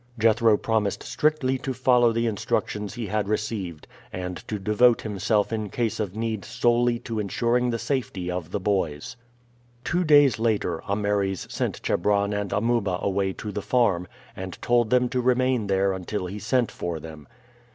[0.17, 5.69] Jethro promised strictly to follow the instructions he had received, and to devote himself in
[5.69, 9.15] case of need solely to insuring the safety of the boys.
[9.83, 15.07] Two days later, Ameres sent Chebron and Amuba away to the farm, and told them
[15.09, 17.27] to remain there until he sent for them.